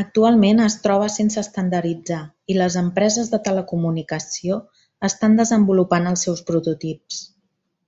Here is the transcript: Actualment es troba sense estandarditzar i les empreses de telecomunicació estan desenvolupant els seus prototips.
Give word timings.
Actualment 0.00 0.58
es 0.64 0.76
troba 0.86 1.06
sense 1.14 1.38
estandarditzar 1.44 2.20
i 2.54 2.58
les 2.60 2.78
empreses 2.82 3.32
de 3.36 3.42
telecomunicació 3.48 4.62
estan 5.12 5.42
desenvolupant 5.44 6.14
els 6.16 6.28
seus 6.30 6.48
prototips. 6.52 7.28